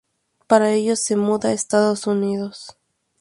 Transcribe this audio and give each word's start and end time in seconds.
Para 0.47 0.71
ello 0.71 0.95
se 0.95 1.15
muda 1.15 1.49
a 1.49 1.53
Estados 1.53 2.07
Unidos. 2.07 2.75